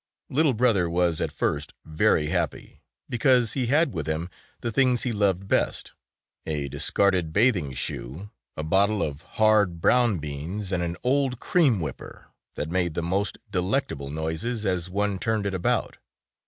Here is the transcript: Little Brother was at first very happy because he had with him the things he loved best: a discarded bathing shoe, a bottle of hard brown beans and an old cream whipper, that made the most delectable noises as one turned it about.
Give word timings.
Little 0.31 0.55
Brother 0.55 0.89
was 0.89 1.21
at 1.21 1.31
first 1.31 1.75
very 1.85 2.25
happy 2.29 2.81
because 3.07 3.53
he 3.53 3.67
had 3.67 3.93
with 3.93 4.07
him 4.07 4.31
the 4.61 4.71
things 4.71 5.03
he 5.03 5.13
loved 5.13 5.47
best: 5.47 5.93
a 6.47 6.67
discarded 6.69 7.31
bathing 7.31 7.75
shoe, 7.75 8.31
a 8.57 8.63
bottle 8.63 9.03
of 9.03 9.21
hard 9.37 9.79
brown 9.79 10.17
beans 10.17 10.71
and 10.71 10.81
an 10.81 10.97
old 11.03 11.39
cream 11.39 11.79
whipper, 11.79 12.29
that 12.55 12.71
made 12.71 12.95
the 12.95 13.03
most 13.03 13.37
delectable 13.51 14.09
noises 14.09 14.65
as 14.65 14.89
one 14.89 15.19
turned 15.19 15.45
it 15.45 15.53
about. 15.53 15.97